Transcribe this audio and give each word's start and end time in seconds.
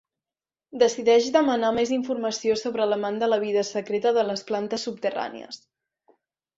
Decideix 0.83 1.27
demanar 1.35 1.69
més 1.75 1.91
informació 1.99 2.57
sobre 2.63 2.89
l'amant 2.89 3.21
de 3.25 3.31
la 3.31 3.41
vida 3.47 3.67
secreta 3.75 4.17
de 4.21 4.27
les 4.33 4.47
plantes 4.53 4.91
subterrànies. 4.91 5.67